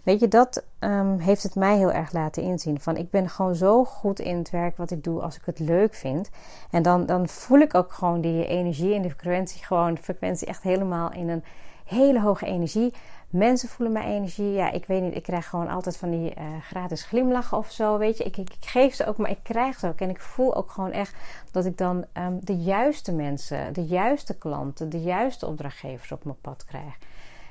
[0.06, 2.80] Weet je, dat um, heeft het mij heel erg laten inzien.
[2.80, 5.60] Van ik ben gewoon zo goed in het werk wat ik doe als ik het
[5.60, 6.30] leuk vind.
[6.72, 10.48] En dan, dan voel ik ook gewoon die energie en de frequentie, gewoon de frequentie
[10.48, 11.44] echt helemaal in een
[11.86, 12.94] hele hoge energie.
[13.36, 14.52] Mensen voelen mijn energie.
[14.52, 17.98] Ja, ik weet niet, ik krijg gewoon altijd van die uh, gratis glimlachen of zo.
[17.98, 20.00] Weet je, ik, ik, ik, geef ze ook, maar ik krijg ze ook.
[20.00, 21.16] En ik voel ook gewoon echt
[21.52, 26.38] dat ik dan um, de juiste mensen, de juiste klanten, de juiste opdrachtgevers op mijn
[26.42, 26.98] pad krijg.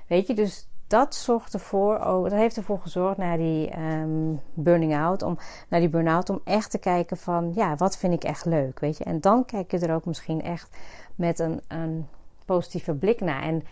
[0.06, 4.96] Weet je, dus dat zorgt ervoor, oh, dat heeft ervoor gezorgd naar die um, burning
[4.96, 8.44] out, om naar die burn-out, om echt te kijken van ja, wat vind ik echt
[8.44, 9.04] leuk, weet je?
[9.04, 10.76] En dan kijk je er ook misschien echt
[11.14, 12.06] met een, een
[12.44, 13.42] positieve blik naar.
[13.42, 13.62] En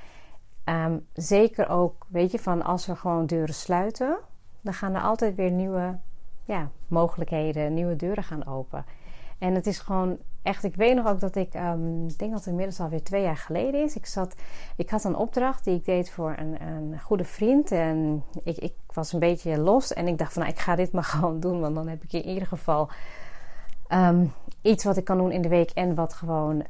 [0.65, 4.19] um, zeker ook, weet je, van als we gewoon deuren sluiten,
[4.61, 5.99] dan gaan er altijd weer nieuwe
[6.45, 8.85] ja, mogelijkheden, nieuwe deuren gaan open.
[9.39, 12.41] En het is gewoon echt, ik weet nog ook dat ik, um, ik denk dat
[12.41, 13.97] het inmiddels alweer twee jaar geleden is.
[13.97, 14.35] Ik, zat,
[14.77, 17.71] ik had een opdracht die ik deed voor een, een goede vriend.
[17.71, 19.93] En ik, ik was een beetje los.
[19.93, 21.61] En ik dacht van, nou, ik ga dit maar gewoon doen.
[21.61, 22.91] Want dan heb ik in ieder geval
[23.89, 25.71] um, iets wat ik kan doen in de week.
[25.71, 26.65] En wat gewoon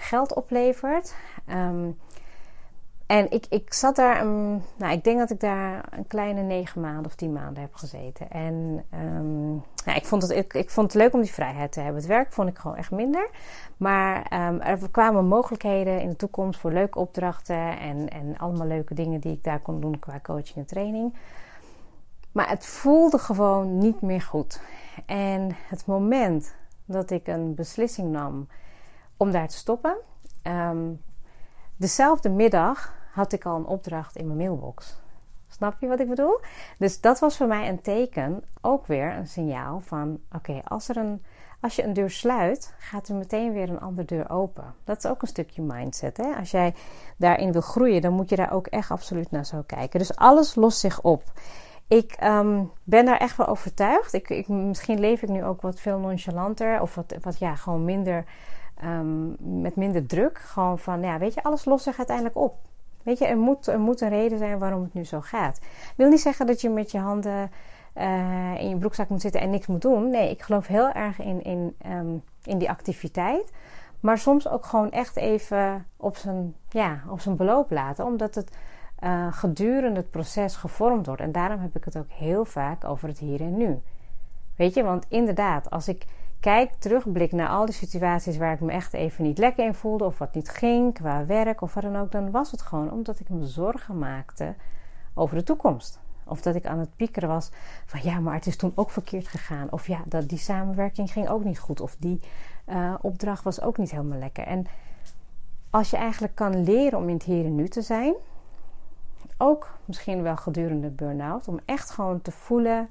[0.00, 1.14] geld oplevert.
[3.06, 4.26] En ik, ik zat daar,
[4.76, 8.30] nou, ik denk dat ik daar een kleine negen maanden of tien maanden heb gezeten.
[8.30, 9.50] En um,
[9.84, 12.00] nou, ik, vond het, ik, ik vond het leuk om die vrijheid te hebben.
[12.00, 13.30] Het werk vond ik gewoon echt minder.
[13.76, 17.78] Maar um, er kwamen mogelijkheden in de toekomst voor leuke opdrachten.
[17.78, 21.14] En, en allemaal leuke dingen die ik daar kon doen qua coaching en training.
[22.32, 24.60] Maar het voelde gewoon niet meer goed.
[25.06, 28.48] En het moment dat ik een beslissing nam
[29.16, 29.96] om daar te stoppen.
[30.42, 31.00] Um,
[31.82, 35.00] dezelfde middag had ik al een opdracht in mijn mailbox.
[35.48, 36.40] Snap je wat ik bedoel?
[36.78, 40.90] Dus dat was voor mij een teken, ook weer een signaal van: oké, als
[41.60, 44.74] als je een deur sluit, gaat er meteen weer een andere deur open.
[44.84, 46.16] Dat is ook een stukje mindset.
[46.16, 46.34] Hè?
[46.38, 46.74] Als jij
[47.16, 49.98] daarin wil groeien, dan moet je daar ook echt absoluut naar zo kijken.
[49.98, 51.22] Dus alles lost zich op.
[51.88, 54.12] Ik um, ben daar echt wel overtuigd.
[54.12, 57.84] Ik, ik, misschien leef ik nu ook wat veel nonchalanter of wat, wat ja, gewoon
[57.84, 58.24] minder
[58.84, 60.38] um, met minder druk.
[60.38, 62.54] Gewoon van, ja, weet je, alles lost zich uiteindelijk op.
[63.02, 65.60] Weet je, er moet, er moet een reden zijn waarom het nu zo gaat.
[65.96, 67.50] Wil niet zeggen dat je met je handen
[67.96, 70.10] uh, in je broekzak moet zitten en niks moet doen.
[70.10, 73.52] Nee, ik geloof heel erg in, in, um, in die activiteit.
[74.00, 78.04] Maar soms ook gewoon echt even op zijn, ja, op zijn beloop laten.
[78.04, 78.56] Omdat het
[79.04, 81.22] uh, gedurende het proces gevormd wordt.
[81.22, 83.80] En daarom heb ik het ook heel vaak over het hier en nu.
[84.56, 86.04] Weet je, want inderdaad, als ik
[86.42, 90.04] kijk, terugblik naar al die situaties waar ik me echt even niet lekker in voelde
[90.04, 93.20] of wat niet ging qua werk of wat dan ook, dan was het gewoon omdat
[93.20, 94.54] ik me zorgen maakte
[95.14, 96.00] over de toekomst.
[96.24, 97.50] Of dat ik aan het piekeren was
[97.86, 99.72] van ja, maar het is toen ook verkeerd gegaan.
[99.72, 101.80] Of ja, dat die samenwerking ging ook niet goed.
[101.80, 102.20] Of die
[102.68, 104.44] uh, opdracht was ook niet helemaal lekker.
[104.44, 104.66] En
[105.70, 108.14] als je eigenlijk kan leren om in het hier en nu te zijn,
[109.38, 112.88] ook misschien wel gedurende burn-out, om echt gewoon te voelen,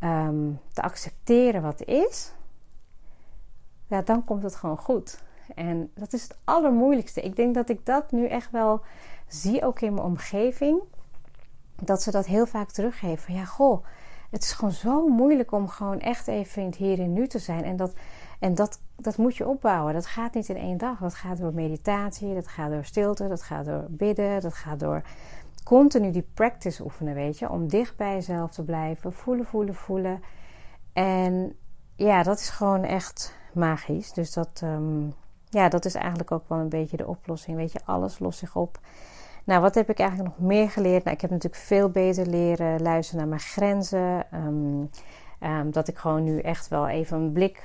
[0.00, 2.34] um, te accepteren wat is
[3.86, 5.22] ja, dan komt het gewoon goed.
[5.54, 7.20] En dat is het allermoeilijkste.
[7.20, 8.80] Ik denk dat ik dat nu echt wel
[9.28, 10.80] zie, ook in mijn omgeving.
[11.82, 13.34] Dat ze dat heel vaak teruggeven.
[13.34, 13.84] Ja, goh,
[14.30, 17.38] het is gewoon zo moeilijk om gewoon echt even in het hier en nu te
[17.38, 17.64] zijn.
[17.64, 17.92] En dat,
[18.38, 19.94] en dat, dat moet je opbouwen.
[19.94, 20.98] Dat gaat niet in één dag.
[20.98, 25.02] Dat gaat door meditatie, dat gaat door stilte, dat gaat door bidden, dat gaat door
[25.64, 27.50] continu die practice oefenen, weet je.
[27.50, 30.22] Om dicht bij jezelf te blijven, voelen, voelen, voelen.
[30.92, 31.56] En
[31.96, 34.12] ja, dat is gewoon echt magisch.
[34.12, 35.06] Dus dat, ehm,
[35.48, 37.56] ja, dat is eigenlijk ook wel een beetje de oplossing.
[37.56, 38.78] Weet je, alles lost zich op.
[39.44, 41.04] Nou, wat heb ik eigenlijk nog meer geleerd?
[41.04, 44.26] Nou, ik heb natuurlijk veel beter leren luisteren naar mijn grenzen.
[44.30, 47.62] Ehm, dat ik gewoon nu echt wel even een blik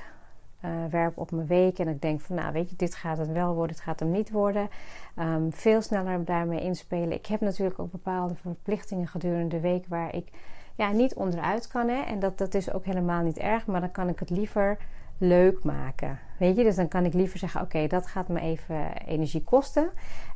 [0.64, 1.78] uh, werp op mijn week.
[1.78, 4.10] En ik denk van, nou weet je, dit gaat het wel worden, dit gaat hem
[4.10, 4.68] niet worden.
[5.50, 7.12] Veel sneller daarmee inspelen.
[7.12, 10.28] Ik heb natuurlijk ook bepaalde verplichtingen gedurende de week waar ik
[10.80, 11.88] ja, niet onderuit kan.
[11.88, 12.00] Hè?
[12.02, 14.78] En dat, dat is ook helemaal niet erg, maar dan kan ik het liever
[15.20, 16.18] leuk maken.
[16.38, 19.90] Weet je, dus dan kan ik liever zeggen: Oké, dat gaat me even energie kosten.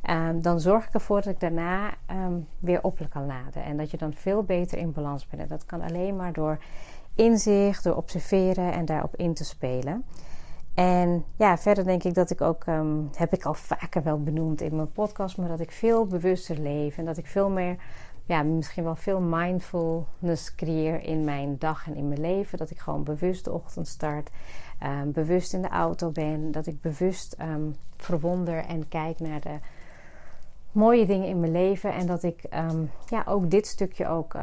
[0.09, 3.63] Um, dan zorg ik ervoor dat ik daarna um, weer op kan laden.
[3.63, 5.41] En dat je dan veel beter in balans bent.
[5.41, 6.57] En dat kan alleen maar door
[7.15, 10.05] inzicht, door observeren en daarop in te spelen.
[10.73, 14.61] En ja, verder denk ik dat ik ook, um, heb ik al vaker wel benoemd
[14.61, 17.75] in mijn podcast, maar dat ik veel bewuster leef en dat ik veel meer,
[18.25, 22.57] ja, misschien wel veel mindfulness creëer in mijn dag en in mijn leven.
[22.57, 24.29] Dat ik gewoon bewust de ochtend start,
[24.83, 29.57] um, bewust in de auto ben, dat ik bewust um, verwonder en kijk naar de
[30.71, 32.43] mooie dingen in mijn leven en dat ik
[33.05, 34.35] ja, ook dit stukje ook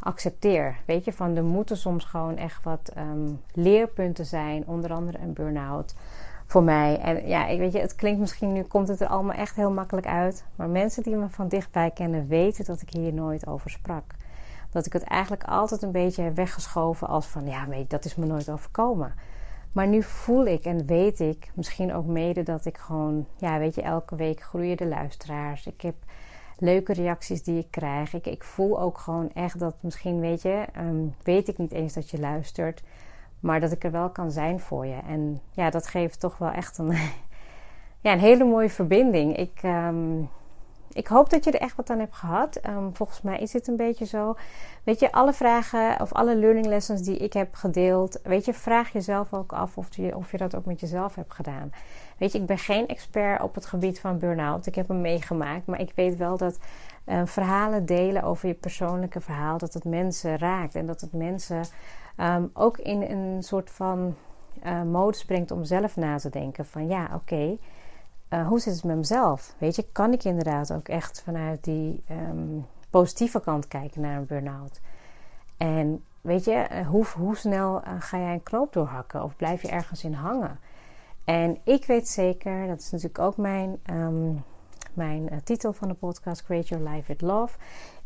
[0.00, 0.76] accepteer.
[0.84, 2.92] Weet je, van er moeten soms gewoon echt wat
[3.52, 5.94] leerpunten zijn, onder andere een burn-out
[6.46, 6.98] voor mij.
[6.98, 9.70] En ja, ik weet je, het klinkt misschien nu, komt het er allemaal echt heel
[9.70, 10.44] makkelijk uit.
[10.56, 14.04] Maar mensen die me van dichtbij kennen, weten dat ik hier nooit over sprak.
[14.70, 18.14] Dat ik het eigenlijk altijd een beetje heb weggeschoven als van, ja, weet dat is
[18.14, 19.14] me nooit overkomen.
[19.76, 23.74] Maar nu voel ik en weet ik, misschien ook mede dat ik gewoon, ja, weet
[23.74, 25.66] je, elke week groeien de luisteraars.
[25.66, 25.94] Ik heb
[26.58, 28.14] leuke reacties die ik krijg.
[28.14, 32.10] Ik, voel ook gewoon echt dat misschien, weet je, ehm, weet ik niet eens dat
[32.10, 32.82] je luistert,
[33.40, 34.98] maar dat ik er wel kan zijn voor je.
[35.08, 36.92] En ja, dat geeft toch wel echt een,
[38.04, 39.36] ja, een hele mooie verbinding.
[39.36, 40.22] Ik, ehm,
[40.92, 42.60] ik hoop dat je er echt wat aan hebt gehad.
[42.68, 44.36] Um, volgens mij is het een beetje zo.
[44.82, 48.92] Weet je, alle vragen of alle learning lessons die ik heb gedeeld, weet je, vraag
[48.92, 51.72] jezelf ook af of je, of je dat ook met jezelf hebt gedaan.
[52.18, 54.66] Weet je, ik ben geen expert op het gebied van burn-out.
[54.66, 56.58] Ik heb hem meegemaakt, maar ik weet wel dat
[57.06, 61.64] uh, verhalen delen over je persoonlijke verhaal, dat het mensen raakt en dat het mensen
[62.20, 64.14] um, ook in een soort van
[64.64, 67.56] uh, modus brengt om zelf na te denken van ja, oké.
[68.30, 69.54] Uh, hoe zit het met mezelf?
[69.58, 74.26] Weet je, kan ik inderdaad ook echt vanuit die um, positieve kant kijken naar een
[74.26, 74.80] burn-out?
[75.56, 80.04] En weet je, hoe, hoe snel ga jij een knoop doorhakken of blijf je ergens
[80.04, 80.58] in hangen?
[81.24, 84.44] En ik weet zeker, dat is natuurlijk ook mijn, um,
[84.92, 87.58] mijn titel van de podcast, Create Your Life with Love.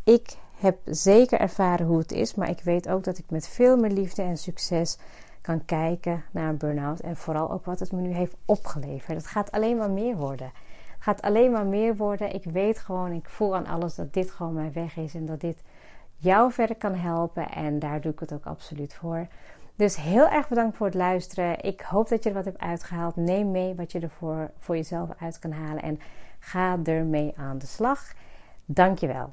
[0.04, 3.76] Ik heb zeker ervaren hoe het is, maar ik weet ook dat ik met veel
[3.76, 4.98] meer liefde en succes
[5.40, 7.00] kan kijken naar een burn-out.
[7.00, 9.16] En vooral ook wat het me nu heeft opgeleverd.
[9.16, 10.50] Het gaat alleen maar meer worden.
[10.94, 12.35] Het gaat alleen maar meer worden.
[12.35, 15.40] Ik weet gewoon, ik voel aan alles dat dit gewoon mijn weg is en dat
[15.40, 15.62] dit
[16.16, 17.50] jou verder kan helpen.
[17.50, 19.26] En daar doe ik het ook absoluut voor.
[19.76, 21.62] Dus heel erg bedankt voor het luisteren.
[21.62, 23.16] Ik hoop dat je er wat hebt uitgehaald.
[23.16, 24.11] Neem mee wat je er
[24.59, 26.00] voor jezelf uit kan halen en
[26.38, 28.12] ga ermee aan de slag.
[28.64, 29.33] Dankjewel.